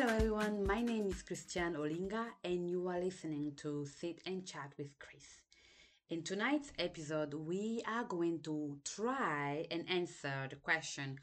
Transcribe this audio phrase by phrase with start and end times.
[0.00, 4.72] Hello everyone, my name is Christiane Olinga and you are listening to Sit and Chat
[4.78, 5.42] with Chris.
[6.08, 11.18] In tonight's episode, we are going to try and answer the question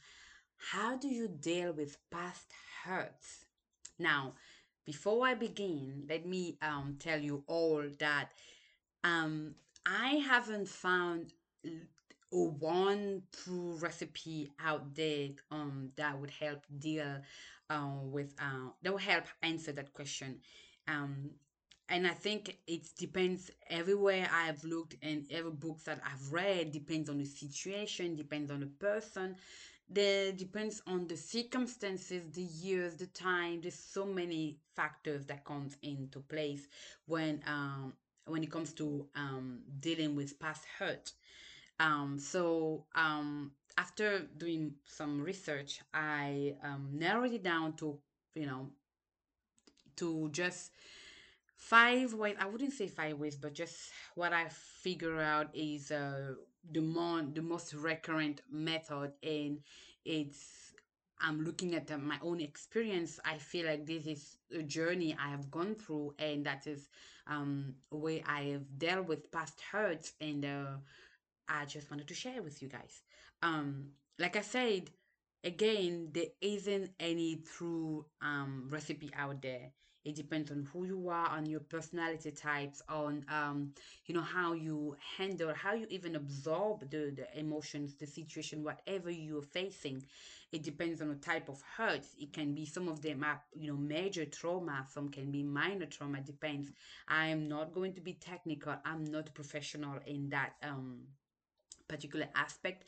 [0.58, 2.52] How do you deal with past
[2.84, 3.46] hurts?
[3.98, 4.34] Now,
[4.86, 8.30] before I begin, let me um, tell you all that
[9.04, 9.56] um,
[9.88, 11.34] I haven't found
[12.30, 17.22] one true recipe out there um, that would help deal
[17.70, 20.40] uh, with uh, that will help answer that question.
[20.88, 21.32] Um,
[21.90, 27.10] and I think it depends everywhere I've looked and every books that I've read depends
[27.10, 29.38] on the situation, depends on the person,
[29.90, 33.62] the depends on the circumstances, the years, the time.
[33.62, 36.68] There's so many factors that comes into place
[37.06, 37.94] when um
[38.26, 41.14] when it comes to um dealing with past hurt.
[41.80, 48.00] Um, so um, after doing some research, I um, narrowed it down to
[48.36, 48.70] you know
[49.98, 50.72] to just
[51.56, 52.36] five ways.
[52.40, 56.34] I wouldn't say five ways, but just what I figure out is uh,
[56.72, 56.82] the
[57.34, 59.60] the most recurrent method, and
[60.06, 60.74] it's
[61.20, 63.20] I'm looking at uh, my own experience.
[63.26, 66.90] I feel like this is a journey I have gone through, and that is
[67.28, 70.46] um, a way I have dealt with past hurts and.
[70.46, 70.78] Uh,
[71.50, 73.02] I just wanted to share with you guys.
[73.42, 74.90] Um, like I said,
[75.44, 79.72] again, there isn't any true um, recipe out there.
[80.04, 83.74] It depends on who you are, on your personality types, on um,
[84.06, 89.12] you know how you handle, how you even absorb the, the emotions, the situation, whatever
[89.12, 90.04] you're facing.
[90.52, 92.16] It depends on the type of hurts.
[92.18, 95.86] It can be some of them are you know major trauma, some can be minor
[95.86, 96.22] trauma.
[96.22, 96.72] Depends.
[97.08, 98.76] I am not going to be technical.
[98.86, 101.08] I'm not professional in that um
[101.88, 102.86] particular aspect.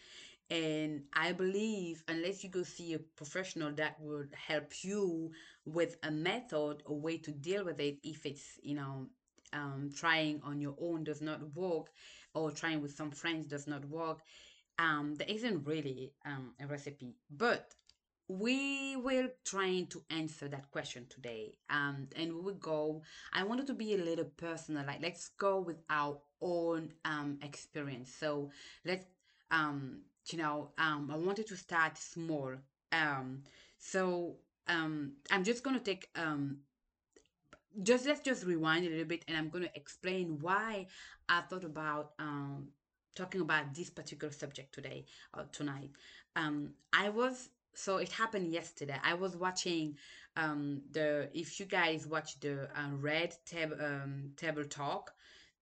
[0.52, 5.32] And i believe unless you go see a professional that would help you
[5.65, 7.99] with a method a way to deal with it.
[8.04, 9.08] If it's you know
[9.54, 11.88] um, trying on your own does not work
[12.33, 14.20] or trying with some friends does not work
[14.77, 17.15] um, there isn't really um, a recipe.
[17.30, 17.73] But
[18.27, 21.54] we will trying to answer that question today.
[21.70, 23.02] Um, and we will go
[23.33, 28.14] i wanted to be a little personal like let's go with our own um, experience.
[28.17, 28.52] So
[28.86, 29.05] let's
[29.52, 30.02] um,
[30.32, 32.54] you know um, i wanted to start small.
[32.92, 33.44] Um,
[33.77, 34.36] so
[34.67, 36.58] um, i'm just going to take um,
[37.83, 40.88] just let's just rewind a little bit and i'm going to explain why
[41.27, 42.67] i thought about um,
[43.16, 45.92] talking about this particular subject today or tonight.
[46.36, 49.00] Um, i was so it happened yesterday.
[49.04, 49.95] I was watching
[50.36, 55.11] um the if you guys watch the uh, Red Table um Table Talk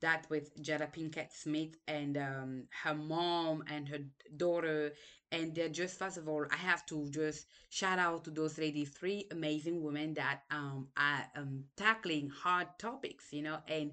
[0.02, 4.00] that with Jada Pinkett Smith and um her mom and her
[4.36, 4.94] daughter
[5.32, 8.90] and they're just first of all I have to just shout out to those ladies
[8.90, 13.92] three amazing women that um are um tackling hard topics you know and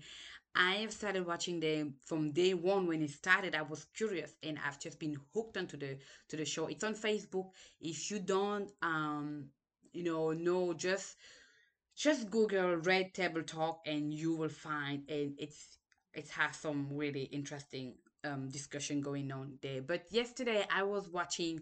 [0.57, 3.55] I have started watching them from day one when it started.
[3.57, 5.99] I was curious and I've just been hooked onto the
[6.29, 6.67] to the show.
[6.67, 7.51] It's on Facebook.
[7.81, 9.47] If you don't um
[9.93, 11.17] you know know just
[11.97, 15.79] just Google Red Table Talk and you will find and it's
[16.15, 17.95] it has some really interesting
[18.25, 19.83] um discussion going on there.
[19.83, 21.61] But yesterday I was watching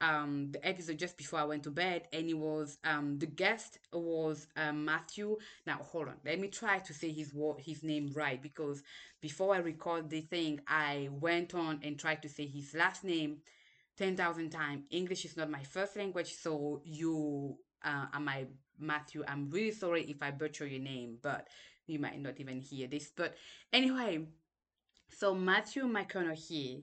[0.00, 3.78] um the episode just before I went to bed and it was um the guest
[3.92, 5.36] was um, Matthew.
[5.66, 6.14] Now hold on.
[6.24, 8.82] Let me try to say his wo- his name right because
[9.20, 13.38] before I record the thing I went on and tried to say his last name
[13.96, 14.84] 10,000 times.
[14.90, 18.46] English is not my first language so you uh am I
[18.78, 21.48] Matthew I'm really sorry if I butcher your name but
[21.90, 23.34] you might not even hear this but
[23.72, 24.26] anyway
[25.08, 26.82] so Matthew McConaughey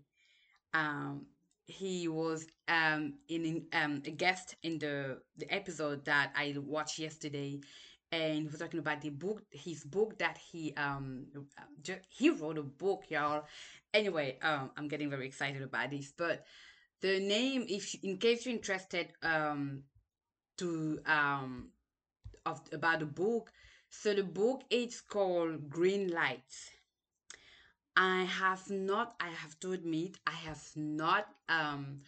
[0.73, 1.25] um
[1.65, 7.59] he was um in, um a guest in the the episode that I watched yesterday
[8.11, 11.25] and he was talking about the book his book that he um
[12.09, 13.43] he wrote a book y'all.
[13.93, 16.45] Anyway um I'm getting very excited about this but
[17.01, 19.83] the name if in case you're interested um
[20.57, 21.69] to um
[22.45, 23.51] of about the book
[23.89, 26.71] so the book is called Green Lights
[27.97, 32.01] I have not, I have to admit, I have not um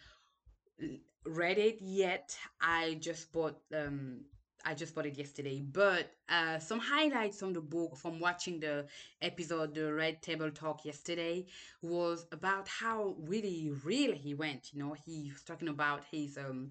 [1.26, 2.36] read it yet.
[2.60, 4.20] I just bought um
[4.64, 5.60] I just bought it yesterday.
[5.60, 8.86] But uh some highlights from the book from watching the
[9.20, 11.46] episode the Red Table Talk yesterday
[11.82, 14.72] was about how really real he went.
[14.72, 16.70] You know, he was talking about his um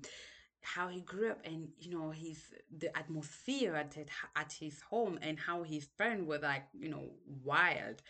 [0.61, 2.37] how he grew up and you know his
[2.77, 7.05] the atmosphere at at at his home and how his parents were like you know
[7.43, 8.01] wild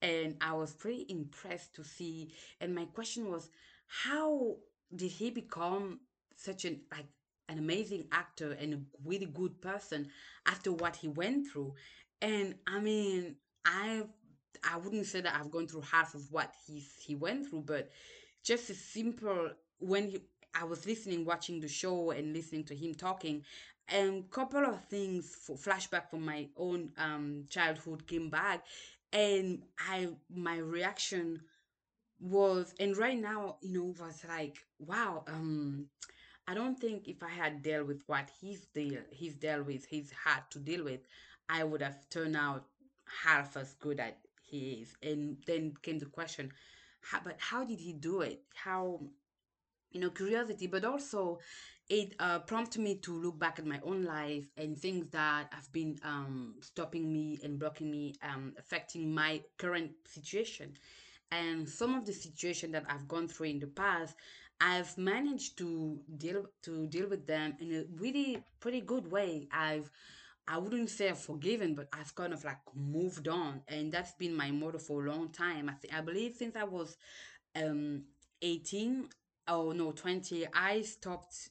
[0.00, 2.32] and I was pretty impressed to see.
[2.60, 3.48] And my question was,
[3.86, 4.56] how
[4.94, 6.00] did he become
[6.36, 7.06] such an like
[7.48, 10.08] an amazing actor and a really good person
[10.46, 11.74] after what he went through.
[12.20, 14.04] And I mean, I
[14.64, 17.90] I wouldn't say that I've gone through half of what he's he went through, but
[18.44, 20.18] just a simple when he,
[20.54, 23.44] I was listening, watching the show and listening to him talking,
[23.88, 28.64] and a couple of things flashback from my own um childhood came back,
[29.12, 31.40] and I my reaction
[32.20, 35.86] was and right now you know was like wow um
[36.48, 40.12] I don't think if I had dealt with what he's deal he's dealt with, he's
[40.24, 41.00] had to deal with,
[41.48, 42.66] I would have turned out
[43.24, 44.94] half as good as he is.
[45.02, 46.52] And then came the question,
[47.00, 48.42] how, but how did he do it?
[48.54, 49.00] How
[49.92, 51.38] you know curiosity, but also
[51.88, 55.70] it uh, prompted me to look back at my own life and things that have
[55.72, 60.72] been um, stopping me and blocking me, um, affecting my current situation.
[61.30, 64.14] And some of the situation that I've gone through in the past,
[64.60, 69.48] I've managed to deal to deal with them in a really pretty good way.
[69.50, 69.90] I've
[70.46, 74.34] I wouldn't say I've forgiven, but I've kind of like moved on, and that's been
[74.36, 75.68] my motto for a long time.
[75.68, 76.96] I think I believe since I was
[77.56, 78.04] um
[78.42, 79.08] 18
[79.48, 81.50] oh no 20 i stopped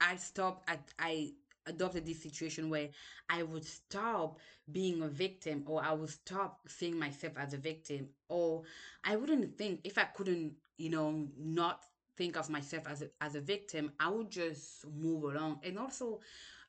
[0.00, 1.32] i stopped I, I
[1.66, 2.90] adopted this situation where
[3.28, 4.38] i would stop
[4.70, 8.62] being a victim or i would stop seeing myself as a victim or
[9.04, 11.80] i wouldn't think if i couldn't you know not
[12.16, 15.60] think of myself as a, as a victim i would just move along.
[15.64, 16.20] And also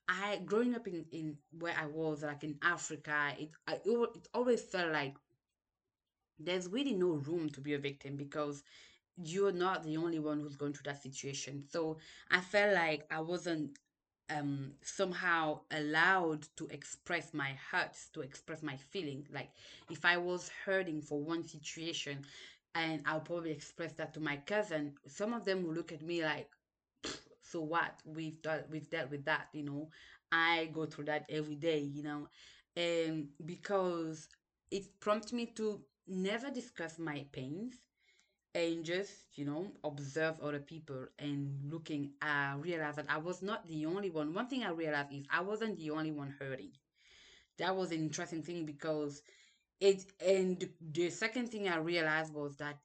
[0.08, 4.28] i growing up in in where i was like in africa it I, it, it
[4.34, 5.16] always felt like
[6.40, 8.64] there's really no room to be a victim because
[9.18, 11.64] you're not the only one who's going through that situation.
[11.70, 11.98] So
[12.32, 13.80] I felt like I wasn't
[14.32, 19.26] um somehow allowed to express my hurts, to express my feeling.
[19.32, 19.50] Like
[19.90, 22.26] if I was hurting for one situation
[22.74, 26.24] and I'll probably express that to my cousin, some of them will look at me
[26.24, 26.50] like,
[27.42, 27.94] so what?
[28.06, 29.90] We've dealt we've dealt with that, you know.
[30.32, 32.28] I go through that every day, you know.
[32.76, 34.28] And because
[34.72, 37.76] it prompted me to never discuss my pains
[38.56, 43.68] and just you know observe other people and looking i realized that i was not
[43.68, 46.72] the only one one thing i realized is i wasn't the only one hurting
[47.60, 49.22] that was an interesting thing because
[49.82, 52.78] it and the second thing i realized was that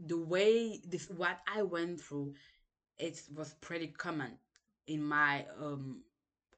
[0.00, 2.34] the way this what i went through
[2.98, 4.32] it was pretty common
[4.88, 6.02] in my um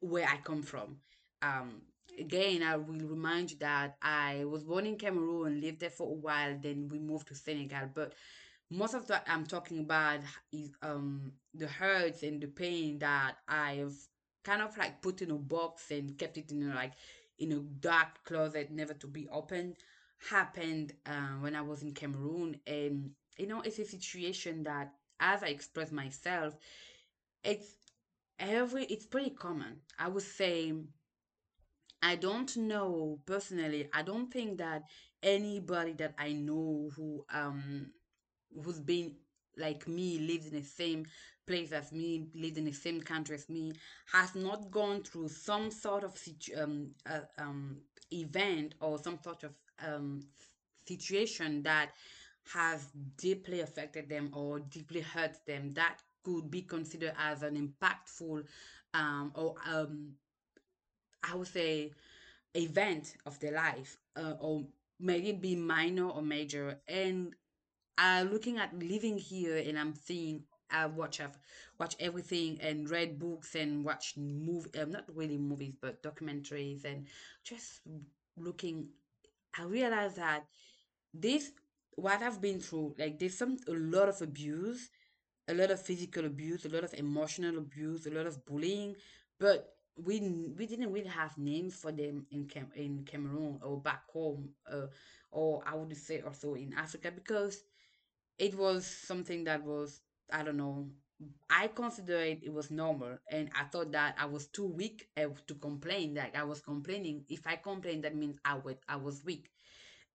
[0.00, 0.98] where I come from.
[1.42, 1.82] Um,
[2.18, 6.14] again, I will remind you that I was born in Cameroon, lived there for a
[6.14, 7.90] while, then we moved to Senegal.
[7.94, 8.14] But
[8.70, 10.20] most of what I'm talking about
[10.52, 13.96] is um the hurts and the pain that I've
[14.44, 16.92] kind of like put in a box and kept it in a, like
[17.38, 19.76] in a dark closet, never to be opened.
[20.30, 25.42] Happened uh, when I was in Cameroon, and you know it's a situation that as
[25.42, 26.54] I express myself,
[27.44, 27.74] it's
[28.38, 29.80] every it's pretty common.
[29.98, 30.72] I would say
[32.04, 33.88] I don't know personally.
[33.92, 34.84] I don't think that
[35.22, 37.92] anybody that I know who um
[38.64, 39.16] who's been
[39.56, 41.06] like me, lived in the same
[41.46, 43.72] place as me, lived in the same country as me,
[44.12, 47.78] has not gone through some sort of situ- um, uh, um
[48.12, 49.52] event or some sort of
[49.84, 50.22] um
[50.86, 51.90] situation that
[52.52, 58.44] has deeply affected them or deeply hurt them that could be considered as an impactful
[58.94, 60.12] um, or um,
[61.30, 61.92] I would say
[62.54, 64.64] event of their life, uh, or
[65.00, 66.78] maybe be minor or major.
[66.88, 67.34] And
[67.98, 71.38] uh, looking at living here, and I'm seeing I watch I've
[71.78, 77.06] watch everything and read books and watch movie um, not really movies but documentaries and
[77.44, 77.82] just
[78.36, 78.88] looking
[79.58, 80.46] I realized that
[81.12, 81.52] this
[81.96, 84.90] what I've been through like there's some a lot of abuse
[85.48, 88.96] a lot of physical abuse, a lot of emotional abuse, a lot of bullying,
[89.40, 90.20] but we
[90.58, 94.86] we didn't really have names for them in Cam- in Cameroon or back home, uh,
[95.30, 97.62] or I would say also in Africa because
[98.38, 100.00] it was something that was
[100.32, 100.88] I don't know.
[101.48, 105.54] I considered it was normal, and I thought that I was too weak uh, to
[105.54, 106.14] complain.
[106.14, 107.24] Like I was complaining.
[107.28, 109.50] If I complained, that means I was I was weak.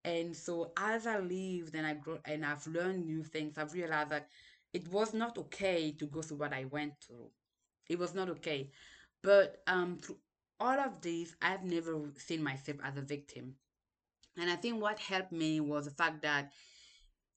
[0.04, 4.10] And so as I lived and I grew and I've learned new things, I've realized
[4.10, 4.28] that
[4.72, 7.30] it was not okay to go through what I went through.
[7.88, 8.70] It was not okay.
[9.22, 10.18] But um through
[10.58, 13.56] all of this, I've never seen myself as a victim.
[14.38, 16.52] And I think what helped me was the fact that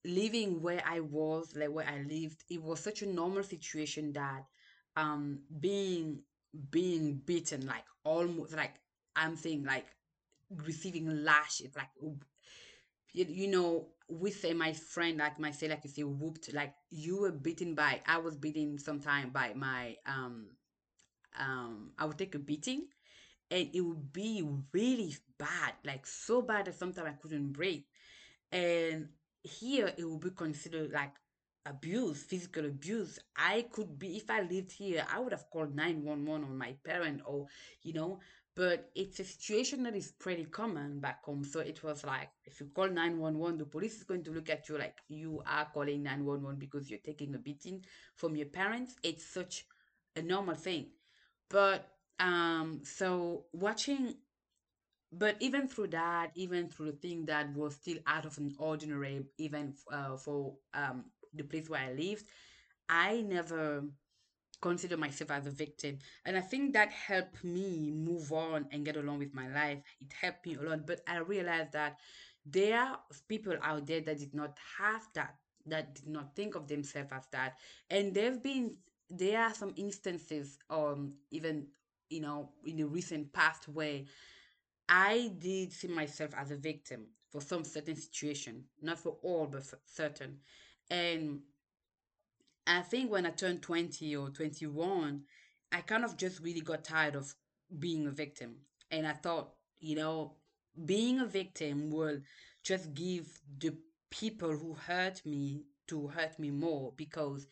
[0.05, 4.45] living where I was, like where I lived, it was such a normal situation that
[4.97, 6.21] um being
[6.71, 8.75] being beaten like almost like
[9.15, 9.87] I'm saying like
[10.65, 11.89] receiving lashes like
[13.13, 16.73] you, you know, we say my friend like might say like you say whooped like
[16.89, 20.47] you were beaten by I was beaten sometime by my um
[21.39, 22.87] um I would take a beating
[23.51, 27.83] and it would be really bad, like so bad that sometimes I couldn't breathe.
[28.51, 29.09] And
[29.43, 31.13] here it would be considered like
[31.65, 33.19] abuse, physical abuse.
[33.35, 37.21] I could be, if I lived here, I would have called 911 on my parent
[37.25, 37.47] or,
[37.83, 38.19] you know,
[38.55, 41.43] but it's a situation that is pretty common back home.
[41.43, 44.69] So it was like, if you call 911, the police is going to look at
[44.69, 47.83] you like you are calling 911 because you're taking a beating
[48.15, 48.95] from your parents.
[49.03, 49.65] It's such
[50.15, 50.87] a normal thing.
[51.53, 51.79] But
[52.19, 54.15] um, so watching
[55.11, 59.25] but even through that, even through the thing that was still out of an ordinary,
[59.37, 62.25] even uh, for um, the place where I lived,
[62.89, 63.83] I never
[64.61, 65.99] consider myself as a victim.
[66.25, 69.79] And I think that helped me move on and get along with my life.
[70.01, 70.87] It helped me a lot.
[70.87, 71.97] But I realized that
[72.45, 75.35] there are people out there that did not have that,
[75.67, 77.57] that did not think of themselves as that.
[77.89, 78.77] And they've been
[79.09, 81.67] there are some instances, um, even
[82.09, 84.01] you know, in the recent past where
[84.89, 89.63] I did see myself as a victim for some certain situation, not for all, but
[89.65, 90.39] for certain.
[90.89, 91.41] And
[92.67, 95.23] I think when I turned 20 or 21,
[95.71, 97.33] I kind of just really got tired of
[97.79, 98.55] being a victim.
[98.91, 100.33] And I thought, you know,
[100.85, 102.19] being a victim will
[102.63, 103.27] just give
[103.59, 103.75] the
[104.09, 107.47] people who hurt me to hurt me more because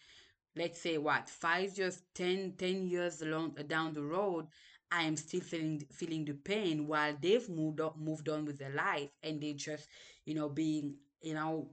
[0.56, 4.48] let's say what five years 10, 10 years along down the road
[4.92, 8.74] i am still feeling feeling the pain while they've moved on moved on with their
[8.74, 9.88] life and they just
[10.26, 11.68] you know being you know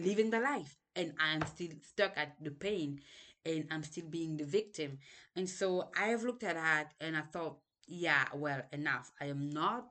[0.00, 0.76] living the life.
[0.96, 3.00] And i'm still stuck at the pain
[3.46, 4.98] and i'm still being the victim.
[5.36, 9.10] And so i have looked at that and i thought yeah well enough.
[9.20, 9.86] I am not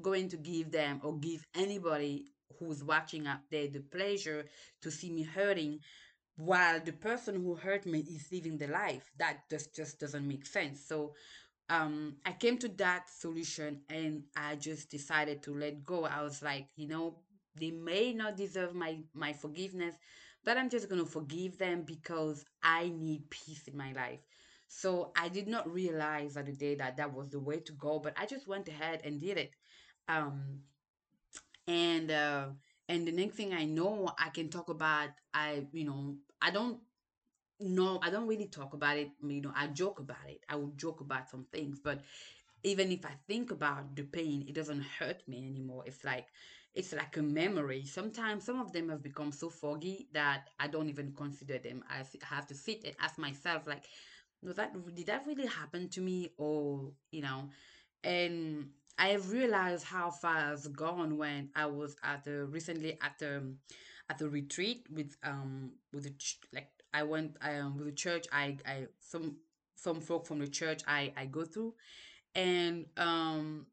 [0.00, 2.26] going to give them or give anybody
[2.58, 4.46] who's watching up there the pleasure
[4.80, 5.80] to see me hurting
[6.38, 9.10] while the person who hurt me is living the life.
[9.18, 10.86] That just just doesn't make sense.
[10.86, 11.14] So
[11.70, 16.04] um i came to that solution and i just decided to let go.
[16.06, 17.18] I was like you know
[17.60, 19.96] they may not deserve my my forgiveness
[20.44, 24.20] but i'm just going to forgive them because i need peace in my life.
[24.68, 28.00] So i did not realize at the day that that was the way to go
[28.00, 29.52] but i just went ahead and did it.
[30.08, 30.62] Um
[31.66, 32.46] and uh
[32.88, 36.78] and the next thing i know i can talk about i you know i don't
[37.60, 39.10] know, I don't really talk about it.
[39.22, 40.40] You know, I joke about it.
[40.48, 42.00] I will joke about some things, but
[42.62, 45.84] even if I think about the pain, it doesn't hurt me anymore.
[45.86, 46.26] It's like
[46.74, 47.84] it's like a memory.
[47.84, 51.82] Sometimes some of them have become so foggy that I don't even consider them.
[51.90, 53.84] I have to sit and ask myself, like,
[54.42, 57.50] was that did that really happen to me, or you know?
[58.04, 63.20] And I have realized how far I've gone when I was at a recently at
[63.22, 63.42] a
[64.10, 68.26] at the retreat with um with the ch- like I went um with the church
[68.32, 69.36] I I some
[69.76, 71.74] some folk from the church I I go through.
[72.34, 73.66] And um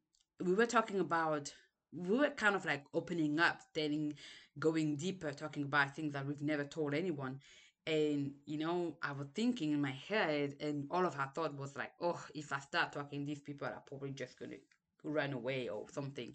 [0.44, 1.54] we were talking about
[1.94, 4.13] we were kind of like opening up telling
[4.60, 7.39] going deeper talking about things that we've never told anyone.
[7.88, 11.75] And you know i was thinking in my head and all of our thought was
[11.75, 14.56] like oh if i start talking these people are probably just gonna
[15.04, 16.34] run away or something.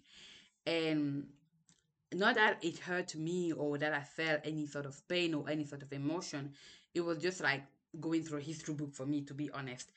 [0.65, 1.27] And
[2.13, 5.65] not that it hurt me or that I felt any sort of pain or any
[5.65, 6.53] sort of emotion.
[6.93, 7.63] It was just like
[7.99, 9.91] going through a history book for me, to be honest.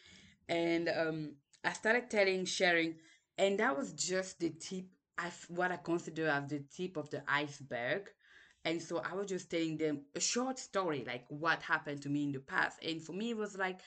[0.49, 1.33] And um,
[1.64, 2.97] I started telling, sharing,
[3.38, 4.85] and that was just the tip.
[5.18, 8.11] I what I consider as the tip of the iceberg.
[8.64, 12.25] And so I was just telling them a short story, like what happened to me
[12.25, 12.83] in the past.
[12.83, 13.80] And for me, it was like,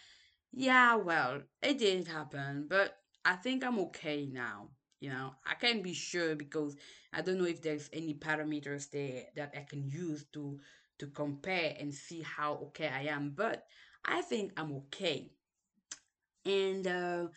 [0.51, 4.69] yeah, well, it didn't happen, but I think I'm okay now.
[4.99, 6.75] You know, I can't be sure because
[7.13, 10.59] I don't know if there's any parameters there that I can use to
[10.99, 13.67] to compare and see how okay I am, but
[14.03, 15.31] I think I'm okay.
[16.45, 17.27] And uh,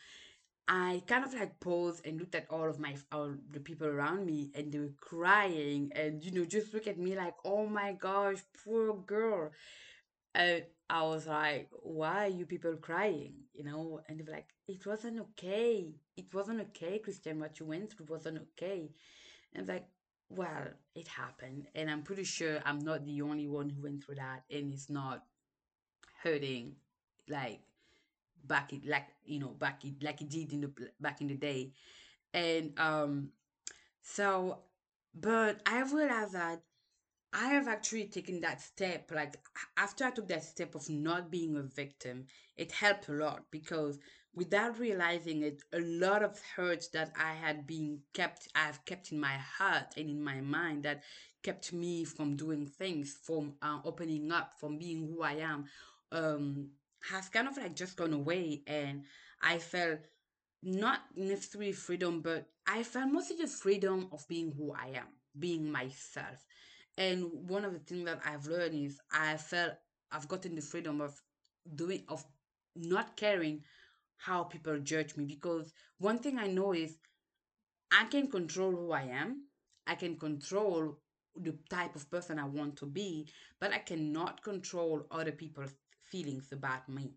[0.68, 4.26] I kind of like paused and looked at all of my all the people around
[4.26, 7.92] me, and they were crying, and you know, just look at me like, oh my
[7.94, 9.50] gosh, poor girl.
[10.34, 13.34] And I was like, why are you people crying?
[13.54, 15.94] You know, and they were like, it wasn't okay.
[16.16, 17.40] It wasn't okay, Christiane.
[17.40, 18.90] What you went through wasn't okay.
[19.54, 19.86] And like,
[20.30, 24.16] well, it happened, and I'm pretty sure I'm not the only one who went through
[24.16, 25.24] that, and it's not
[26.22, 26.74] hurting
[27.28, 27.60] like
[28.44, 31.34] back it like you know back it like it did in the back in the
[31.36, 31.72] day.
[32.34, 33.30] And um,
[34.02, 34.58] so,
[35.14, 36.62] but I realized that
[37.32, 39.10] I have actually taken that step.
[39.14, 39.36] Like
[39.76, 43.98] after I took that step of not being a victim, it helped a lot because
[44.34, 49.20] without realizing it, a lot of hurts that I had been kept, I've kept in
[49.20, 51.02] my heart and in my mind that
[51.42, 55.66] kept me from doing things, from uh, opening up, from being who I am.
[56.12, 56.70] Um,
[57.08, 59.04] has kind of like just gone away and
[59.40, 60.00] I felt
[60.62, 65.06] not necessarily freedom, but I felt mostly just freedom of being who I am,
[65.38, 66.44] being myself.
[67.00, 69.72] And one of the things that I've learned is I felt
[70.12, 71.18] I've gotten the freedom of
[71.74, 72.22] doing of
[72.76, 73.62] not caring
[74.18, 76.98] how people judge me because one thing I know is
[77.90, 79.46] I can control who I am.
[79.86, 80.98] I can control
[81.36, 83.28] the type of person I want to be,
[83.60, 85.74] but I cannot control other people's
[86.10, 87.14] feelings about me.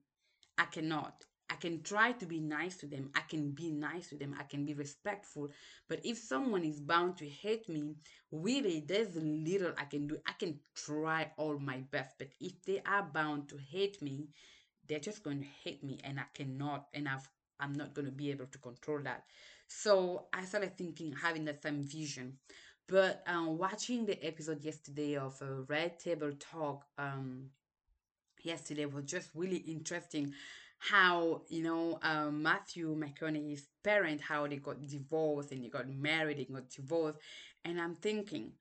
[0.58, 1.26] I cannot.
[1.54, 3.12] I can try to be nice to them.
[3.14, 4.36] I can be nice to them.
[4.40, 5.50] I can be respectful.
[5.88, 7.96] But if someone is bound to hate me,
[8.32, 10.18] really, there's little I can do.
[10.26, 12.16] I can try all my best.
[12.18, 14.30] But if they are bound to hate me,
[14.88, 16.00] they're just going to hate me.
[16.04, 17.30] And I cannot, and I've,
[17.60, 19.26] I'm not going to be able to control that.
[19.68, 22.40] So I started thinking, having that same vision.
[22.90, 27.52] But um, watching the episode yesterday of a Red Table Talk, um,
[28.42, 30.34] yesterday was just really interesting
[30.90, 36.38] how you know um, Matthew McConaughey's parent how they got divorced and they got married
[36.40, 37.20] and got divorced.
[37.66, 38.54] And I'm thinking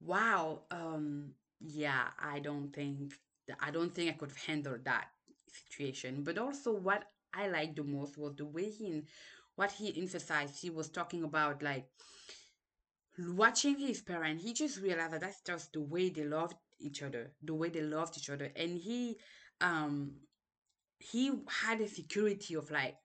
[0.00, 1.30] wow um
[1.60, 3.14] yeah I don't think
[3.60, 5.06] I don't think I could handle that
[5.70, 6.22] situation.
[6.24, 7.04] But also what
[7.34, 9.02] I liked the most was the way he
[9.54, 10.60] what he emphasized.
[10.60, 11.86] He was talking about like
[13.18, 14.40] watching his parent.
[14.40, 17.80] He just realized that that's just the way they loved each other the way they
[17.82, 18.52] loved each other.
[18.54, 19.16] And he
[19.60, 20.12] um
[20.98, 22.96] he had a security of like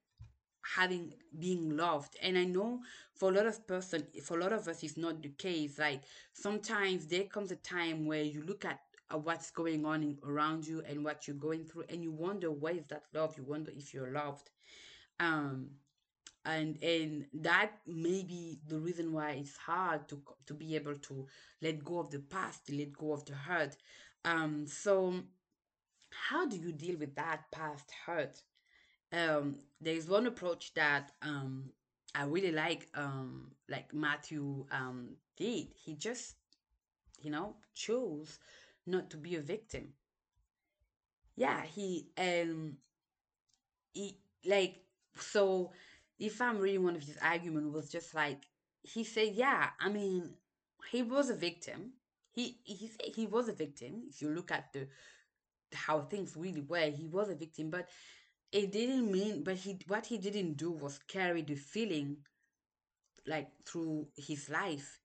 [0.75, 2.15] having being loved.
[2.21, 2.79] And i know
[3.15, 5.79] for a lot of person for a lot of us it's not the case.
[5.79, 8.79] Like sometimes there comes a time where you look at
[9.23, 12.75] what's going on in, around you and what you're going through and you wonder where
[12.75, 13.35] is that love?
[13.37, 14.49] You wonder if you're loved.
[15.19, 15.71] Um
[16.45, 21.27] and and that may be the reason why it's hard to to be able to
[21.61, 23.75] let go of the past let go of the hurt.
[24.25, 25.13] Um so
[26.13, 28.41] how do you deal with that past hurt?
[29.13, 31.71] Um there is one approach that um
[32.15, 35.67] i really like um like matthew um did.
[35.75, 36.35] He just
[37.21, 38.39] you know chose
[38.85, 39.93] not to be a victim.
[41.35, 42.77] Yeah he um
[43.93, 44.75] he like
[45.17, 45.71] so
[46.19, 48.43] if i'm reading one of his argument was just like
[48.81, 50.29] he said yeah i mean
[50.91, 51.93] he was a victim.
[52.31, 54.87] He he said he was a victim if you look at the
[55.73, 56.89] how things really were.
[56.89, 57.89] He was a victim but
[58.51, 62.17] it didn't mean but he what he didn't do was carry the feeling
[63.25, 64.99] like through his life.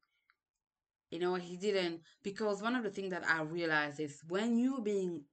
[1.10, 4.80] You know he didn't because one of the things that i realized is when you
[4.82, 5.24] being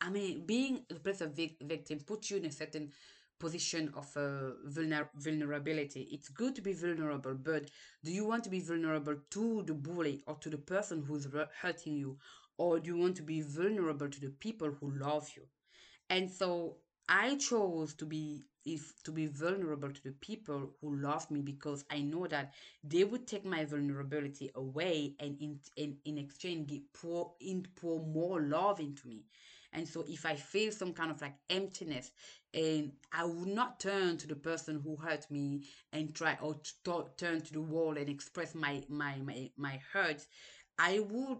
[0.00, 2.90] i mean being the place of vic- victim puts you in a certain
[3.38, 6.02] position of uh, vulner- vulnerability.
[6.12, 7.70] It's good to be vulnerable but
[8.04, 11.26] do you want to be vulnerable to the bully or to the person who's
[11.60, 12.18] hurting you
[12.58, 15.42] or do you want to be vulnerable to the people who love you
[16.10, 16.76] and so
[17.08, 21.84] I chose to be if to be vulnerable to the people who love me because
[21.90, 22.52] I know that
[22.84, 28.00] they would take my vulnerability away and in in, in exchange give pour in pour
[28.06, 29.24] more love into me.
[29.72, 32.10] And so if I feel some kind of like emptiness
[32.54, 36.72] and I would not turn to the person who hurt me and try or to
[36.84, 40.24] to- turn to the wall and express my my my, my hurt,
[40.78, 41.38] I would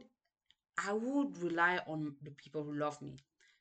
[0.78, 3.16] I would rely on the people who love me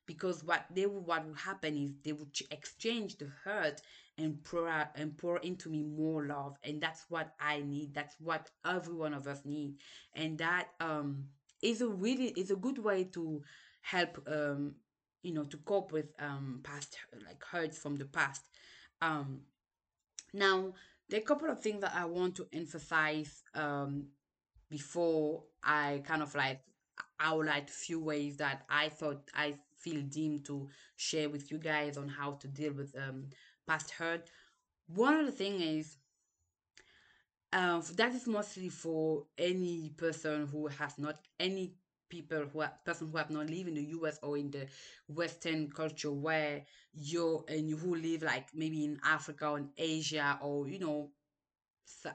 [0.06, 3.82] because what they would, what would happen is they would exchange the hurt
[4.18, 8.50] and pour and pour into me more love and that's what I need that's what
[8.66, 9.76] every one of us need.
[10.14, 11.26] And that um
[11.62, 13.42] is a really is a good way to
[13.82, 14.76] help um
[15.24, 18.50] you know to cope with um past like hurts from the past.
[19.02, 19.42] Um
[20.34, 20.74] now
[21.10, 24.08] there are a couple of things that I want to emphasize um
[24.70, 26.62] before I kind of like
[27.20, 32.08] outlined few ways that I thought I feel deemed to share with you guys on
[32.08, 33.28] how to deal with um
[33.68, 34.30] past hurt.
[34.88, 35.98] One of the thing is
[37.54, 41.74] um that is mostly for any person who has not any
[42.10, 44.68] people who are person who have not lived in the US or in the
[45.08, 50.38] Western culture where you're and you who live like maybe in Africa or in Asia
[50.42, 51.12] or you know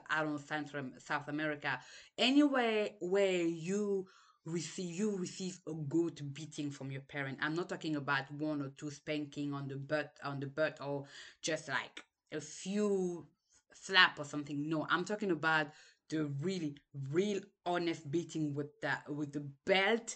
[0.09, 1.79] I don't know, Central South America,
[2.17, 4.07] anywhere where you
[4.47, 7.37] receive you receive a good beating from your parent.
[7.41, 11.05] I'm not talking about one or two spanking on the butt on the butt or
[11.41, 13.27] just like a few
[13.73, 14.69] slap or something.
[14.69, 15.67] No, I'm talking about
[16.09, 16.77] the really
[17.11, 20.15] real honest beating with the with the belt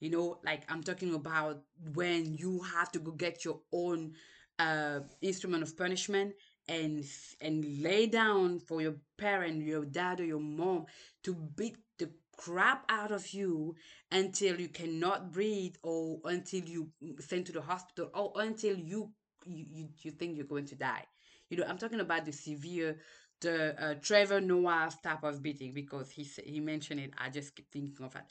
[0.00, 1.62] you know like i'm talking about
[1.94, 4.12] when you have to go get your own
[4.58, 6.34] uh instrument of punishment
[6.68, 7.04] and
[7.40, 10.86] and lay down for your parent your dad or your mom
[11.22, 13.74] to beat the crap out of you
[14.10, 16.88] until you cannot breathe or until you
[17.20, 19.10] sent to the hospital or until you
[19.46, 21.04] you, you, you think you're going to die.
[21.50, 22.96] You know i'm talking about the severe
[23.40, 27.12] the uh, trevor noah's type of beating because he he mentioned it.
[27.18, 28.22] I just keep thinking of it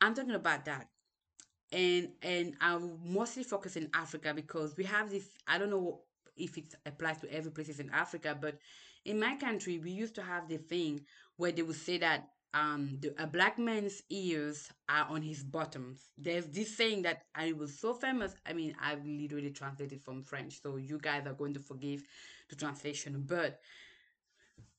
[0.00, 0.88] i'm talking about that.
[1.72, 6.00] And and i mostly focus in africa because we have this i don't know
[6.36, 8.58] if it applies to every places in africa but
[9.04, 11.00] in my country we used to have the thing
[11.36, 16.08] where they would say that um, the, a black man's ears are on his bottoms.
[16.16, 18.34] There's this saying that I was so famous.
[18.46, 22.02] I mean, I've literally translated from French, so you guys are going to forgive
[22.48, 23.24] the translation.
[23.26, 23.60] But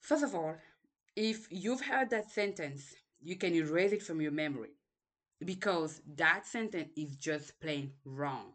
[0.02, 0.56] first of all,
[1.16, 4.72] if you've heard that sentence, you can erase it from your memory
[5.46, 8.54] because that sentence is just plain wrong.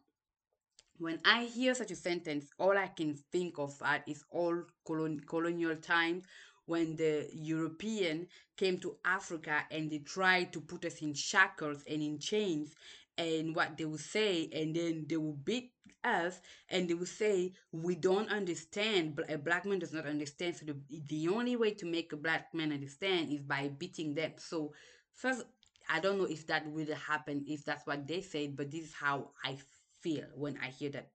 [0.98, 5.76] When I hear such a sentence, all I can think of is all colon- colonial
[5.76, 6.24] times
[6.72, 12.02] when the European came to Africa and they tried to put us in shackles and
[12.02, 12.74] in chains
[13.18, 15.72] and what they would say and then they will beat
[16.04, 19.20] us and they will say we don't understand.
[19.28, 20.56] A black man does not understand.
[20.56, 20.76] So the,
[21.08, 24.32] the only way to make a black man understand is by beating them.
[24.38, 24.72] So
[25.14, 25.42] first
[25.90, 28.92] i don't know if that will happen if that's what they said but this is
[28.94, 29.56] how i
[30.00, 31.08] feel when i hear that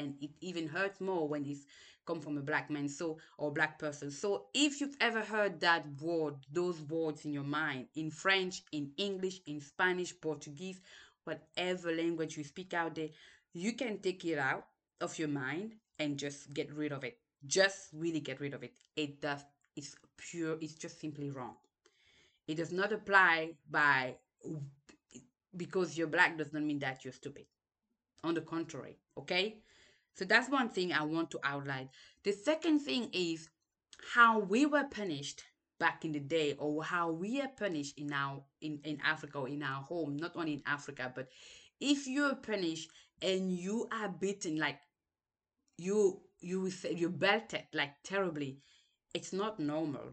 [0.00, 1.64] and it even hurts more when it's
[2.06, 4.10] come from a black man so or black person.
[4.10, 8.90] So if you've ever heard that word those words in your mind in french in
[8.96, 10.80] english in spanish portuguese
[11.24, 13.08] whatever language you speak out there
[13.52, 14.64] you can take it out
[15.00, 17.18] of your mind and just get rid of it.
[17.46, 18.72] Just really get rid of it.
[18.96, 19.44] It does
[19.76, 21.56] it's pure it's just simply wrong.
[22.46, 24.16] It does not apply by
[25.56, 27.46] because you're black does not mean that you're stupid.
[28.22, 29.56] On the contrary okay
[30.20, 31.88] so that's one thing I want to outline.
[32.24, 33.48] The second thing is
[34.12, 35.44] how we were punished
[35.78, 39.48] back in the day or how we are punished in our in, in Africa or
[39.48, 41.28] in our home, not only in Africa, but
[41.80, 42.90] if you're punished
[43.22, 44.78] and you are beaten like
[45.78, 48.58] you you you're belted like terribly,
[49.14, 50.12] it's not normal.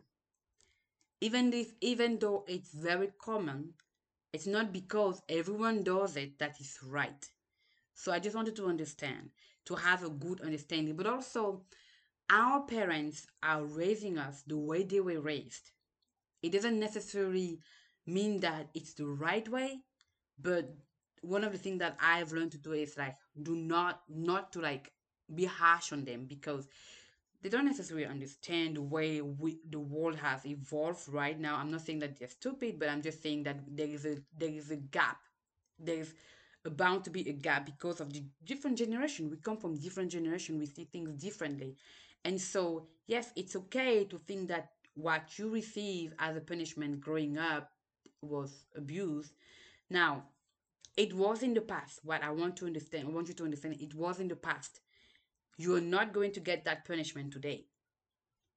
[1.20, 3.74] Even if even though it's very common,
[4.32, 7.30] it's not because everyone does it that is right.
[7.94, 9.32] So I just wanted to understand
[9.68, 11.64] to have a good understanding, but also
[12.30, 15.72] our parents are raising us the way they were raised.
[16.42, 17.60] It doesn't necessarily
[18.06, 19.82] mean that it's the right way,
[20.40, 20.74] but
[21.22, 24.62] one of the things that I've learned to do is like do not not to
[24.62, 24.92] like
[25.34, 26.68] be harsh on them because
[27.42, 31.58] they don't necessarily understand the way we, the world has evolved right now.
[31.58, 34.50] I'm not saying that they're stupid, but I'm just saying that there is a there
[34.50, 35.18] is a gap.
[35.80, 36.14] There's
[36.70, 39.30] bound to be a gap because of the different generation.
[39.30, 40.60] We come from different generation.
[40.60, 41.76] We see things differently.
[42.26, 47.38] And so, yes, it's okay to think that what you receive as a punishment growing
[47.38, 47.72] up
[48.22, 49.32] was abuse.
[49.90, 50.24] Now,
[50.98, 52.00] it was in the past.
[52.04, 54.80] What I want to understand, I want you to understand, it was in the past.
[55.58, 57.66] You're not going to get that punishment today.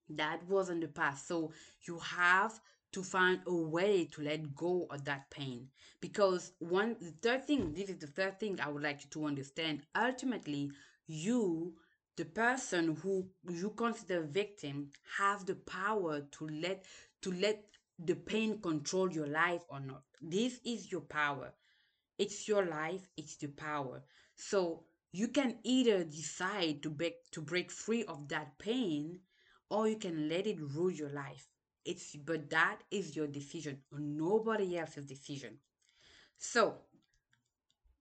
[0.09, 1.29] That was in the past.
[1.29, 1.53] So
[1.87, 2.59] you have
[2.93, 5.69] to find a way to let go of that pain.
[6.01, 9.27] Because one the third thing this is the third thing i would like you to
[9.27, 9.83] understand.
[9.95, 10.71] Ultimately
[11.07, 11.75] you
[12.17, 16.85] the person who you consider victim have the power to let
[17.23, 17.65] to let
[17.99, 20.03] the pain control your life or not.
[20.21, 21.53] This is your power.
[22.19, 24.03] It's your life it's the power.
[24.37, 29.21] So you can either decide to break to break free of that pain
[29.71, 31.49] or you can let it rule your life
[31.85, 35.59] it's but that is your decision, nobody else's decision.
[36.37, 36.75] So,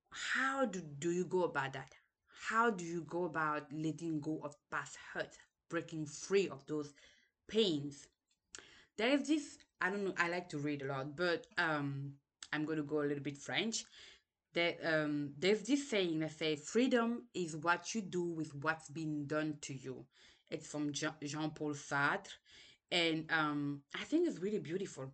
[0.10, 1.94] how do, do you go about that?
[2.50, 5.38] How do you go about letting go of past hurt,
[5.70, 6.94] breaking free of those
[7.48, 8.08] pains?
[8.98, 12.14] There is this, I don't know, I like to read a lot, but um,
[12.52, 13.86] I'm going to go a little bit French.
[14.84, 19.58] Um, there's this saying that says, freedom is what you do with what's been done
[19.62, 20.06] to you.
[20.50, 22.32] It's from Jean Paul Sartre
[22.92, 25.12] and um, I think it's really beautiful.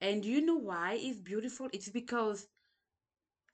[0.00, 1.68] And you know why it's beautiful?
[1.72, 2.46] It's because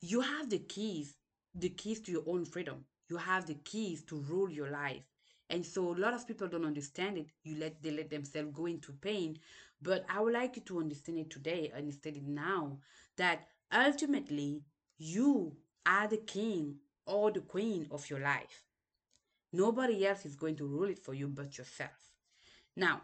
[0.00, 1.16] you have the keys,
[1.54, 2.84] the keys to your own freedom.
[3.08, 5.02] You have the keys to rule your life.
[5.50, 7.26] And so a lot of people don't understand it.
[7.42, 9.38] You let they let themselves go into pain.
[9.80, 12.78] But I would like you to understand it today, understand it now,
[13.16, 14.62] that ultimately
[14.98, 18.64] you are the king or the queen of your life.
[19.52, 22.12] Nobody else is going to rule it for you but yourself.
[22.76, 23.02] Now,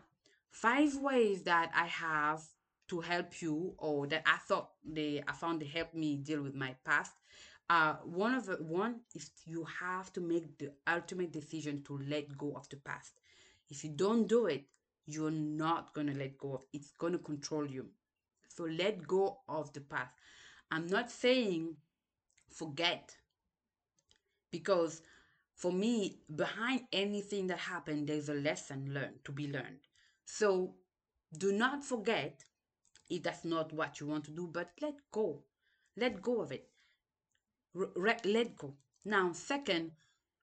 [0.54, 2.42] five ways that I have
[2.88, 6.54] to help you or that I thought they I found they helped me deal with
[6.54, 7.12] my past.
[7.68, 12.36] Uh, one of the one is you have to make the ultimate decision to let
[12.38, 13.12] go of the past.
[13.68, 14.64] If you don't do it,
[15.06, 17.86] you're not gonna let go of it's gonna control you.
[18.48, 20.12] So let go of the past.
[20.70, 21.76] I'm not saying
[22.50, 23.16] forget
[24.50, 25.02] because
[25.56, 29.80] for me, behind anything that happened, there's a lesson learned to be learned.
[30.26, 30.74] So
[31.37, 32.44] do not forget
[33.10, 35.44] if that's not what you want to do, but let go.
[35.96, 36.68] Let go of it.
[37.74, 38.74] Re- let go.
[39.04, 39.90] Now, second,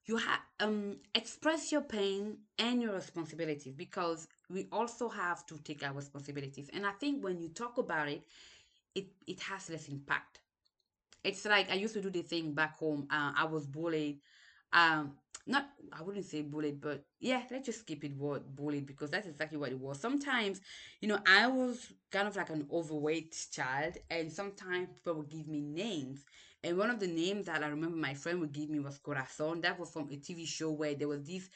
[0.05, 5.83] you have um express your pain and your responsibilities because we also have to take
[5.83, 6.69] our responsibilities.
[6.73, 8.23] And I think when you talk about it,
[8.95, 10.41] it it has less impact.
[11.23, 13.07] It's like I used to do the thing back home.
[13.11, 14.19] Uh, I was bullied
[14.73, 15.17] um
[15.47, 19.27] not I wouldn't say bullied, but yeah, let's just keep it word bullied because that's
[19.27, 19.99] exactly what it was.
[19.99, 20.61] Sometimes,
[21.01, 25.47] you know, I was kind of like an overweight child, and sometimes people would give
[25.47, 26.23] me names.
[26.63, 29.61] And one of the names that I remember my friend would give me was Corazon.
[29.61, 31.49] That was from a TV show where there was this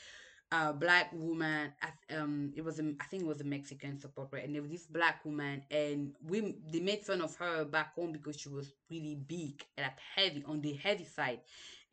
[0.51, 1.71] uh, black woman.
[2.15, 4.43] Um, it was a, I think it was a Mexican support, right?
[4.45, 8.11] And there was this black woman, and we they made fun of her back home
[8.11, 11.39] because she was really big and like heavy on the heavy side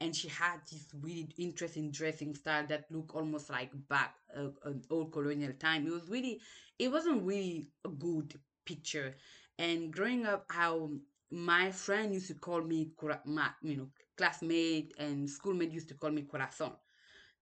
[0.03, 4.83] and she had this really interesting dressing style that looked almost like back uh, an
[4.91, 5.87] old colonial time.
[5.87, 6.41] It was really,
[6.79, 8.35] it wasn't really a good
[8.67, 9.17] picture.
[9.59, 10.91] And growing up, how
[11.31, 12.91] my friend used to call me,
[13.27, 13.89] my, you know,
[14.19, 16.73] classmate and schoolmate used to call me corazon.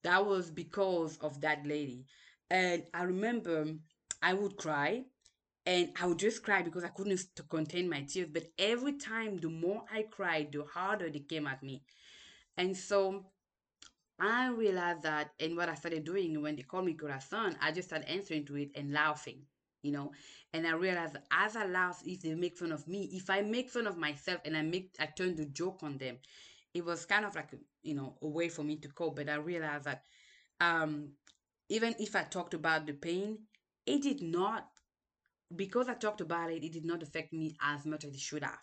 [0.03, 2.07] That was because of that lady.
[2.51, 3.67] And I remember
[4.23, 5.05] I would cry
[5.67, 7.21] and I would just cry because I couldn't
[7.51, 8.29] contain my tears.
[8.33, 11.85] But every time, the more I cried, the harder they came at me.
[12.57, 13.25] And so
[14.21, 17.89] I realized that, and what I started doing when they called me Corazon, I just
[17.89, 19.43] started answering to it and laughing,
[19.83, 20.13] you know.
[20.53, 23.71] And I realized as I laugh, if they make fun of me, if I make
[23.71, 26.19] fun of myself and I make, I turn the joke on them,
[26.75, 27.51] it was kind of like,
[27.83, 29.17] you know, a way for me to cope.
[29.17, 30.05] But I realized that
[30.61, 31.13] um,
[31.69, 33.39] even if I talked about the pain,
[33.87, 34.69] it did not,
[35.55, 38.45] because I talked about it, it did not affect me as much as it should
[38.45, 38.59] have.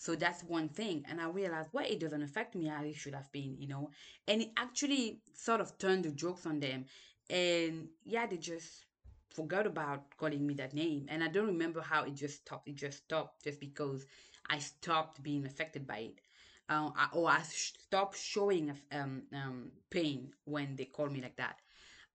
[0.00, 1.04] So that's one thing.
[1.10, 3.90] And I realized, well, it doesn't affect me as it should have been, you know.
[4.26, 6.86] And it actually sort of turned the jokes on them.
[7.28, 8.86] And yeah, they just
[9.28, 11.06] forgot about calling me that name.
[11.10, 12.68] And I don't remember how it just stopped.
[12.68, 14.06] It just stopped just because
[14.48, 16.20] I stopped being affected by it.
[16.68, 21.60] Uh, or I stopped showing um, um, pain when they call me like that.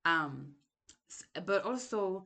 [0.05, 0.55] Um,
[1.45, 2.25] but also,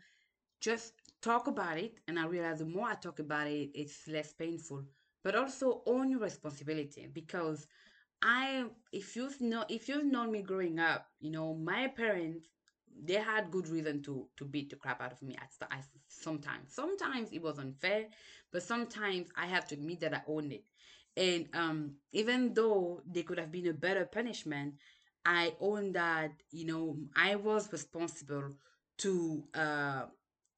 [0.61, 1.99] just talk about it.
[2.07, 4.85] And I realize the more I talk about it, it's less painful
[5.23, 7.67] but also own your responsibility because
[8.21, 12.47] I if you've know if you've known me growing up, you know, my parents
[13.01, 15.49] they had good reason to to beat the crap out of me at,
[16.07, 16.73] sometimes.
[16.73, 18.07] Sometimes it was unfair,
[18.51, 20.65] but sometimes I have to admit that I owned it.
[21.15, 24.75] And um, even though they could have been a better punishment,
[25.25, 28.53] I own that you know I was responsible
[28.99, 30.03] to uh,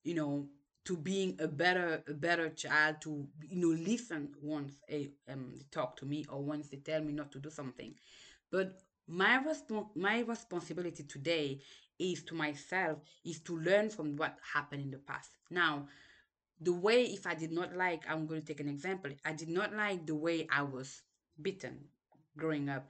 [0.03, 0.47] you know
[0.85, 5.65] to being a better a better child to you know listen once a um they
[5.71, 7.93] talk to me or once they tell me not to do something.
[8.51, 11.61] But my resp- my responsibility today
[11.99, 15.31] is to myself is to learn from what happened in the past.
[15.49, 15.87] Now
[16.59, 19.11] the way if i did not like i'm going to take an example.
[19.25, 21.01] I did not like the way i was
[21.41, 21.79] beaten
[22.37, 22.89] growing up.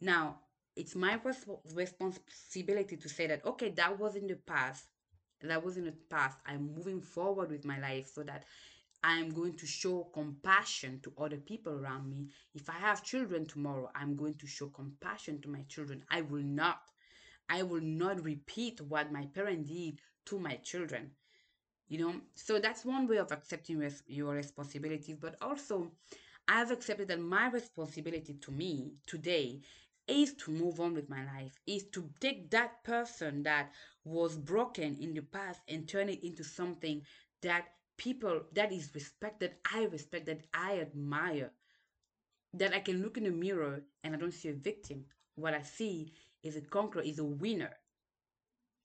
[0.00, 0.40] Now
[0.76, 4.84] it's my res- responsibility to say that okay that was in the past
[5.48, 8.44] that was in the past i'm moving forward with my life so that
[9.02, 12.28] i'm going to show compassion to other people around me.
[12.54, 16.04] If i have children tomorrow i'm going to show compassion to my children.
[16.10, 16.80] I will not
[17.48, 21.10] i will not repeat what my parents did to my children
[21.88, 22.14] you know?
[22.34, 25.90] So that's one way of accepting res- your responsibilities but also
[26.48, 29.60] i've accepted that my responsibility to me today
[30.08, 33.70] is to move on with my life, is to take that person that
[34.04, 37.02] was broken in the past and turn it into something
[37.42, 41.50] that people that is respected, I respect, that I admire.
[42.54, 45.04] That I can look in the mirror and I don't see a victim.
[45.36, 47.72] What I see is a conqueror, is a winner.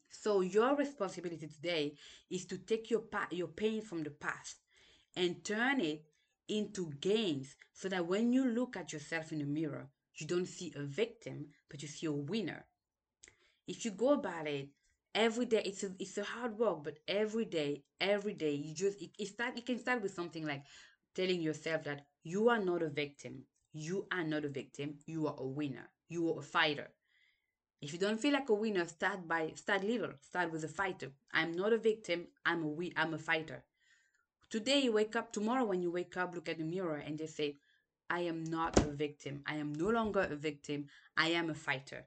[0.10, 1.95] So your responsibility today
[2.30, 4.58] is to take your pa- your pain from the past
[5.15, 6.06] and turn it
[6.47, 10.73] into gains so that when you look at yourself in the mirror, you don't see
[10.75, 12.65] a victim, but you see a winner.
[13.67, 14.69] If you go about it
[15.15, 19.01] every day, it's a, it's a hard work, but every day, every day, you just
[19.01, 19.56] it, it start.
[19.56, 20.63] You can start with something like
[21.15, 23.45] telling yourself that you are not a victim.
[23.73, 24.99] You are not a victim.
[25.06, 25.89] You are a winner.
[26.10, 26.89] You are a fighter.
[27.82, 30.12] If you don't feel like a winner, start by start little.
[30.21, 31.12] Start with a fighter.
[31.34, 32.28] I'm not a victim.
[32.45, 32.93] I'm a we.
[32.95, 33.63] I'm a fighter.
[34.49, 35.32] Today you wake up.
[35.32, 37.58] Tomorrow when you wake up, look at the mirror and just say,
[38.10, 39.43] I am not a victim.
[39.45, 40.88] I am no longer a victim.
[41.17, 42.06] I am a fighter.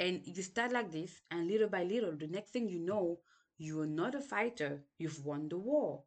[0.00, 3.20] And you start like this, and little by little, the next thing you know,
[3.56, 4.82] you are not a fighter.
[4.98, 6.04] You've won the war.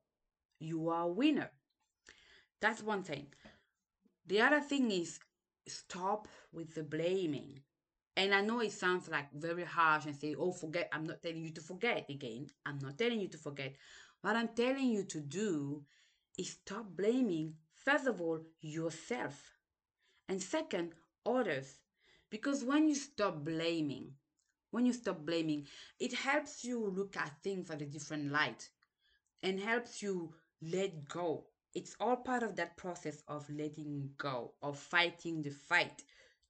[0.60, 1.52] you are a winner.
[2.62, 3.28] That's one thing.
[4.26, 5.20] The other thing is
[5.68, 7.62] stop with the blaming.
[8.18, 10.90] And I know it sounds like very harsh and say, oh, forget.
[10.94, 12.48] I'm not telling you to forget again.
[12.66, 13.76] I'm not telling you to forget.
[14.22, 15.84] What I'm telling you to do
[16.38, 19.58] is stop blaming, first of all, yourself.
[20.30, 20.94] And second,
[21.26, 21.80] others.
[22.34, 24.16] Because when you stop blaming,
[24.72, 25.68] when you stop blaming,
[26.00, 28.70] it helps you look at things at a different light
[29.44, 31.46] and helps you let go.
[31.76, 36.02] It's all part of that process of letting go, of fighting the fight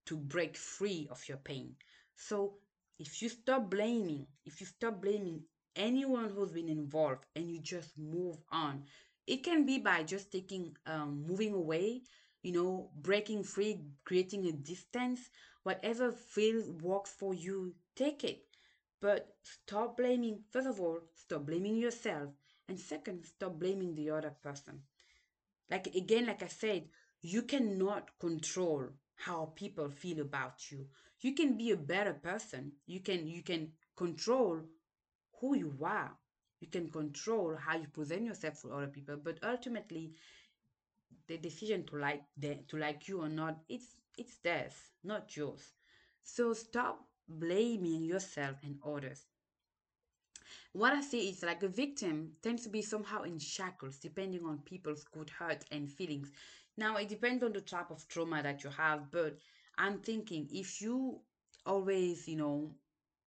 [0.06, 1.76] to break free of your pain.
[2.16, 2.56] So
[2.98, 5.44] if you stop blaming, if you stop blaming
[5.76, 8.84] anyone who's been involved and you just move on,
[9.28, 12.04] it can be by just taking, um, moving away,
[12.44, 15.30] you know, breaking free, creating a distance,
[15.64, 18.46] whatever feels works for you, take it.
[19.02, 22.30] But stop blaming, first of all, stop blaming yourself.
[22.70, 24.84] And second, stop blaming the other person.
[25.70, 26.90] Like again, like I said,
[27.22, 30.88] you cannot control how people feel about you.
[31.22, 32.74] You can be a better person.
[32.86, 34.62] You can you can control
[35.40, 36.18] who you are.
[36.60, 39.18] You can control how you present yourself for other people.
[39.18, 40.14] But ultimately,
[41.28, 44.74] the decision to like them, to like you or not, it's it's theirs,
[45.04, 45.74] not yours.
[46.24, 49.26] So stop blaming yourself and others.
[50.74, 54.60] What I see is like a victim tends to be somehow in shackles depending on
[54.60, 56.32] people's good hurt and feelings.
[56.78, 59.38] Now it depends on the type of trauma that you have, but
[59.78, 61.22] I'm thinking if you
[61.66, 62.76] always, you know,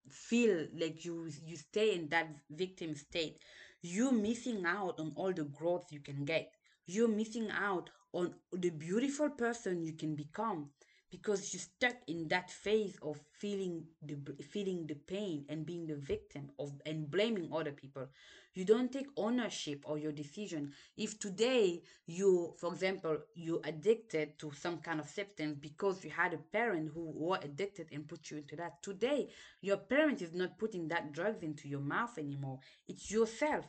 [0.09, 3.39] feel like you you stay in that victim state,
[3.81, 6.56] you're missing out on all the growth you can get.
[6.87, 10.69] You're missing out on the beautiful person you can become
[11.09, 15.95] because you're stuck in that phase of feeling the feeling the pain and being the
[15.95, 18.07] victim of and blaming other people.
[18.53, 20.73] You don't take ownership of your decision.
[20.97, 26.33] If today you for example you addicted to some kind of substance because you had
[26.33, 29.29] a parent who were addicted and put you into that today
[29.61, 32.59] your parent is not putting that drugs into your mouth anymore.
[32.87, 33.65] It's yourself.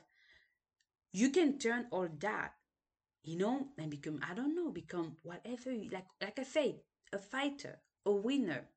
[1.13, 2.53] You can turn all that
[3.23, 6.81] you know and become i don't know become whatever you, like like i say
[7.13, 8.69] a fighter, a winner.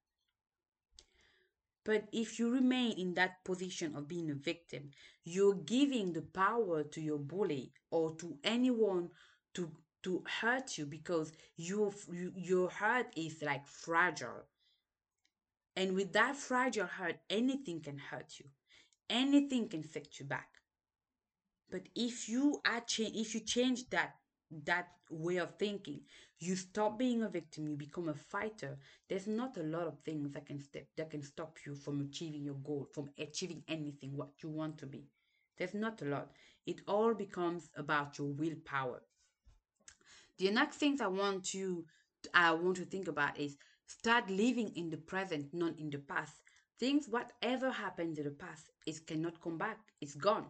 [1.84, 4.90] But if you remain in that position of being a victim,
[5.24, 9.12] you're giving the power to your bully or to anyone
[9.54, 11.94] to to hurt you because your
[12.36, 14.48] your heart is like fragile.
[15.76, 18.46] And with that fragile heart, anything can hurt you.
[19.10, 20.62] Anything can set you back.
[21.72, 24.21] But if you are cha- if you change that
[24.66, 26.02] that way of thinking.
[26.40, 28.78] You stop being a victim you become a fighter.
[29.08, 32.44] There's not a lot of things that can step that can stop you from achieving
[32.46, 35.06] your goal from achieving anything what you want to be.
[35.58, 36.32] There's not a lot.
[36.66, 39.02] It all becomes about your willpower.
[40.38, 41.86] The next things i want you
[42.34, 46.42] i want to think about is start living in the present not in the past.
[46.80, 49.80] Things whatever happened in the past it cannot come back.
[50.02, 50.48] It's gone.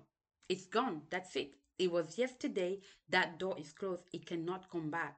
[0.50, 1.04] It's gone.
[1.12, 2.80] That's it it was yesterday.
[3.10, 4.04] That door is closed.
[4.14, 5.18] It cannot come back.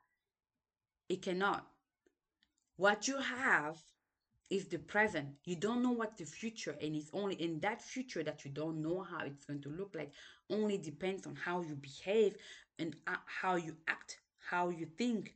[1.10, 1.68] It cannot.
[2.78, 3.78] What you have
[4.50, 5.28] is the present.
[5.44, 8.82] You don't know what the future, and it's only in that future that you don't
[8.82, 10.14] know how it's going to look like.
[10.50, 12.38] Only depends on how you behave
[12.80, 15.36] and uh, how you act, how you think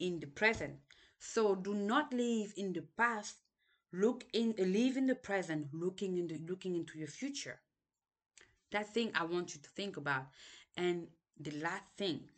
[0.00, 0.74] in the present.
[1.18, 3.36] So do not live in the past.
[3.92, 7.60] Look in, live in the present, looking in the, looking into your future.
[8.70, 10.26] That thing I want you to think about.
[10.76, 11.08] And
[11.38, 12.28] the last thing,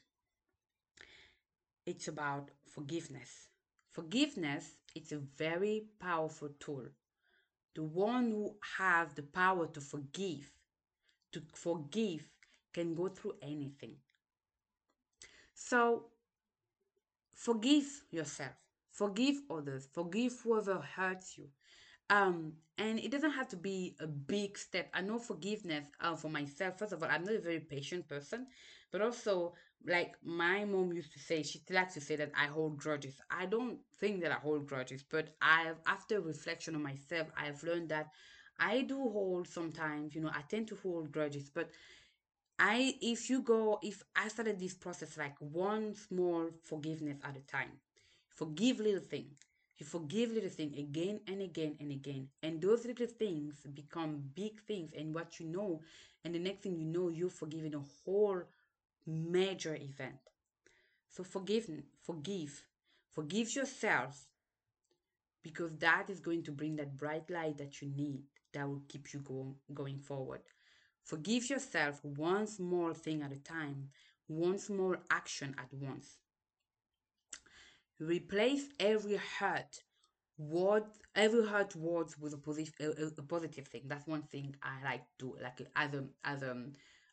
[1.86, 3.48] it's about forgiveness.
[3.90, 6.86] Forgiveness is a very powerful tool.
[7.74, 10.50] The one who has the power to forgive,
[11.32, 12.28] to forgive,
[12.72, 13.96] can go through anything.
[15.54, 16.10] So,
[17.34, 18.54] forgive yourself,
[18.90, 21.48] forgive others, forgive whoever hurts you,
[22.10, 24.90] um and it doesn't have to be a big step.
[24.92, 28.46] I know forgiveness uh, for myself first of all i'm not a very patient person
[28.90, 29.54] but also
[29.86, 33.20] like my mom used to say she likes to say that i hold grudges.
[33.30, 37.62] I don't think that i hold grudges but i have after reflection on myself i've
[37.62, 38.08] learned that
[38.58, 41.70] i do hold sometimes you know i tend to hold grudges but
[42.58, 47.40] i if you go if i started this process like one small forgiveness at a
[47.40, 47.72] time
[48.28, 49.26] forgive little thing
[49.78, 52.28] you forgive little things again and again and again.
[52.42, 54.92] And those little things become big things.
[54.96, 55.80] And what you know,
[56.24, 58.42] and the next thing you know, you're forgiving a whole
[59.06, 60.20] major event.
[61.08, 61.68] So forgive,
[62.02, 62.62] forgive,
[63.12, 64.26] forgive yourself
[65.42, 68.22] because that is going to bring that bright light that you need
[68.52, 70.40] that will keep you go, going forward.
[71.02, 73.90] Forgive yourself one small thing at a time,
[74.26, 76.16] one small action at once.
[78.00, 79.82] Replace every hurt
[80.38, 80.84] word,
[81.14, 83.82] every hurt words with a positive, a, a, positive thing.
[83.86, 86.56] That's one thing I like to like as a as a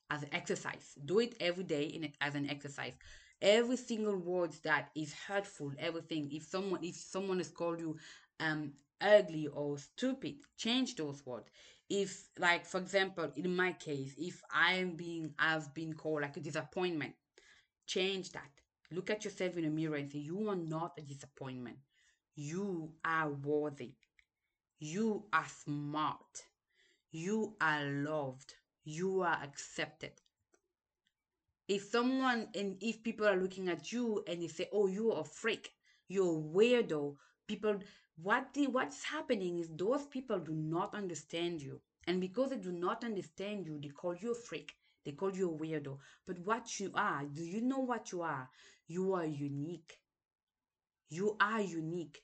[0.09, 0.93] as an exercise.
[1.05, 2.93] Do it every day in as an exercise.
[3.41, 6.29] Every single word that is hurtful, everything.
[6.31, 7.97] If someone if someone has called you
[8.39, 11.49] um ugly or stupid, change those words.
[11.89, 16.39] If like for example, in my case, if I'm being I've been called like a
[16.41, 17.13] disappointment,
[17.87, 18.60] change that.
[18.91, 21.77] Look at yourself in the mirror and say, You are not a disappointment.
[22.35, 23.95] You are worthy.
[24.79, 26.45] You are smart.
[27.11, 28.55] You are loved.
[28.83, 30.13] You are accepted.
[31.67, 35.23] If someone and if people are looking at you and they say, Oh, you're a
[35.23, 35.73] freak,
[36.07, 37.15] you're a weirdo,
[37.47, 37.79] people
[38.21, 41.81] what the what's happening is those people do not understand you.
[42.05, 44.75] And because they do not understand you, they call you a freak.
[45.03, 45.97] They call you a weirdo.
[46.27, 48.49] But what you are, do you know what you are?
[48.91, 49.97] You are unique.
[51.09, 52.21] You are unique.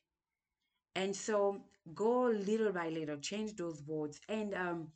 [0.95, 1.61] And so
[1.95, 4.87] go little by little, change those words, and um,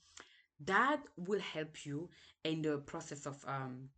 [0.65, 2.09] that will help you
[2.43, 3.89] in the process of um,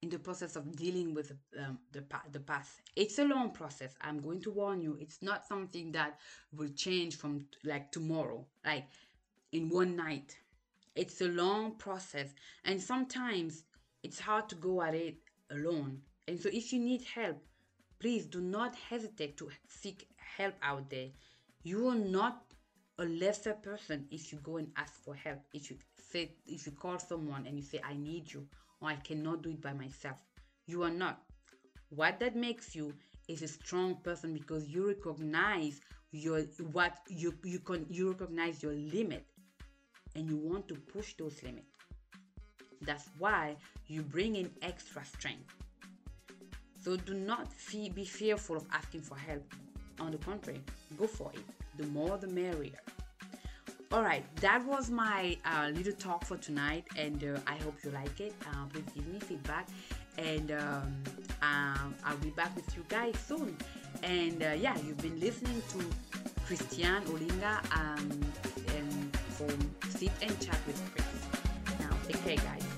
[0.00, 2.02] in the process of dealing with um, the
[2.32, 2.70] the past.
[2.96, 3.94] It's a long process.
[4.00, 4.96] I'm going to warn you.
[4.98, 6.18] It's not something that
[6.56, 8.86] will change from like tomorrow, like
[9.52, 10.38] in one night.
[10.94, 12.28] It's a long process,
[12.64, 13.64] and sometimes
[14.02, 15.16] it's hard to go at it
[15.50, 16.00] alone.
[16.28, 17.38] And so, if you need help,
[17.98, 21.08] please do not hesitate to seek help out there.
[21.62, 22.42] You are not
[22.98, 25.40] a lesser person if you go and ask for help.
[25.52, 28.46] If you say, if you call someone and you say, I need you,
[28.80, 30.18] or I cannot do it by myself,
[30.66, 31.20] you are not.
[31.90, 32.94] What that makes you
[33.28, 36.40] is a strong person because you recognize your
[36.72, 39.24] what you you can you recognize your limit
[40.14, 41.72] and you want to push those limits.
[42.82, 43.56] That's why
[43.86, 45.61] you bring in extra strength.
[46.82, 47.48] So do not
[47.94, 49.44] be fearful of asking for help.
[50.00, 50.60] On the contrary,
[50.98, 51.40] go for it.
[51.76, 52.80] The more the merrier.
[53.92, 57.90] All right, that was my uh, little talk for tonight, and uh, I hope you
[57.90, 58.34] like it.
[58.46, 59.68] Uh, please give me feedback,
[60.16, 60.96] and um,
[61.42, 63.54] um I'll be back with you guys soon.
[64.02, 65.84] And uh, yeah, you've been listening to
[66.46, 68.20] Christiane Olinga um,
[68.74, 71.78] and from Sit and Chat with Chris.
[71.78, 72.71] Now, take care, guys.